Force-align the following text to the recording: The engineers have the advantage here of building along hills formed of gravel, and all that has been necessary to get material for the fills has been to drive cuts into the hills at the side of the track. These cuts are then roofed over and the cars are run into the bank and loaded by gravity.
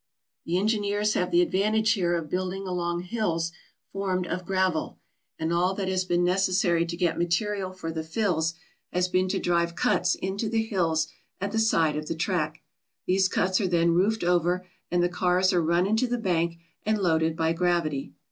The 0.47 0.57
engineers 0.57 1.13
have 1.13 1.29
the 1.29 1.43
advantage 1.43 1.91
here 1.91 2.15
of 2.15 2.27
building 2.27 2.65
along 2.67 3.01
hills 3.01 3.51
formed 3.93 4.25
of 4.25 4.47
gravel, 4.47 4.97
and 5.37 5.53
all 5.53 5.75
that 5.75 5.87
has 5.89 6.05
been 6.05 6.23
necessary 6.23 6.87
to 6.87 6.97
get 6.97 7.19
material 7.19 7.71
for 7.71 7.91
the 7.91 8.01
fills 8.01 8.55
has 8.91 9.07
been 9.07 9.27
to 9.27 9.37
drive 9.37 9.75
cuts 9.75 10.15
into 10.15 10.49
the 10.49 10.63
hills 10.63 11.07
at 11.39 11.51
the 11.51 11.59
side 11.59 11.97
of 11.97 12.07
the 12.07 12.15
track. 12.15 12.63
These 13.05 13.29
cuts 13.29 13.61
are 13.61 13.67
then 13.67 13.91
roofed 13.93 14.23
over 14.23 14.65
and 14.89 15.03
the 15.03 15.07
cars 15.07 15.53
are 15.53 15.61
run 15.61 15.85
into 15.85 16.07
the 16.07 16.17
bank 16.17 16.57
and 16.83 16.97
loaded 16.97 17.35
by 17.37 17.53
gravity. 17.53 18.13